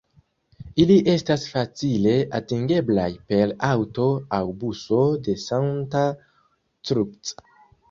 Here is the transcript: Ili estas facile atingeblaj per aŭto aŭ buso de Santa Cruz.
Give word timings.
Ili 0.83 0.93
estas 1.11 1.43
facile 1.49 2.13
atingeblaj 2.39 3.05
per 3.33 3.53
aŭto 3.69 4.09
aŭ 4.41 4.41
buso 4.65 5.05
de 5.29 5.39
Santa 5.47 6.05
Cruz. 6.25 7.39